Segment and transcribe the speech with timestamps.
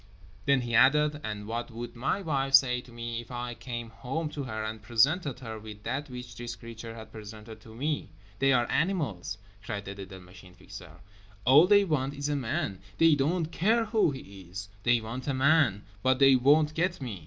[0.47, 4.29] _"Then he added: "And what would my wife say to me if I came home
[4.29, 8.09] to her and presented her with that which this creature had presented to me?
[8.39, 11.01] They are animals," cried the little Machine Fixer;
[11.45, 12.79] "all they want is a man.
[12.97, 15.83] They don't care who he is; they want a man.
[16.01, 17.19] But they won't get me!"